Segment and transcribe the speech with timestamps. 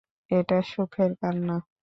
[0.31, 1.57] এটা সুখের কান্না।